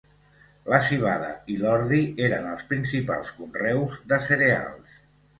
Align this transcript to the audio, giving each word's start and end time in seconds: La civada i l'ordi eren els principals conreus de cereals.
La 0.73 0.77
civada 0.85 1.27
i 1.55 1.57
l'ordi 1.59 1.99
eren 2.27 2.47
els 2.51 2.65
principals 2.71 3.29
conreus 3.41 3.99
de 4.15 4.19
cereals. 4.29 4.97